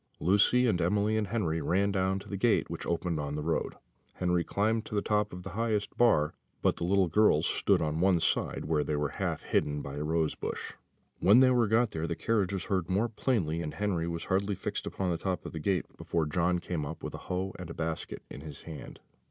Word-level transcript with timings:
Lucy 0.19 0.65
and 0.65 0.81
Emily 0.81 1.15
and 1.15 1.27
Henry 1.27 1.61
ran 1.61 1.91
down 1.91 2.17
to 2.17 2.27
the 2.27 2.35
gate 2.35 2.71
which 2.71 2.87
opened 2.87 3.19
on 3.19 3.35
the 3.35 3.43
road. 3.43 3.75
Henry 4.15 4.43
climbed 4.43 4.83
to 4.83 4.95
the 4.95 5.01
top 5.03 5.31
of 5.31 5.43
the 5.43 5.51
highest 5.51 5.95
bar; 5.95 6.33
but 6.63 6.77
the 6.77 6.83
little 6.83 7.07
girls 7.07 7.45
stood 7.45 7.83
on 7.83 7.99
one 7.99 8.19
side, 8.19 8.65
where 8.65 8.83
they 8.83 8.95
were 8.95 9.09
half 9.21 9.43
hidden 9.43 9.79
by 9.83 9.97
a 9.97 10.03
rose 10.03 10.33
bush. 10.33 10.73
When 11.19 11.39
they 11.39 11.51
were 11.51 11.67
got 11.67 11.91
there 11.91 12.07
the 12.07 12.15
carriage 12.15 12.51
was 12.51 12.65
heard 12.65 12.89
more 12.89 13.09
plainly: 13.09 13.61
and 13.61 13.75
Henry 13.75 14.07
was 14.07 14.23
hardly 14.25 14.55
fixed 14.55 14.87
upon 14.87 15.11
the 15.11 15.19
top 15.19 15.45
of 15.45 15.51
the 15.51 15.59
gate 15.59 15.85
before 15.97 16.25
John 16.25 16.57
came 16.57 16.83
up, 16.83 17.03
with 17.03 17.13
a 17.13 17.17
hoe 17.29 17.53
and 17.59 17.69
a 17.69 17.73
basket 17.75 18.23
in 18.27 18.41
his 18.41 18.63
hand. 18.63 18.99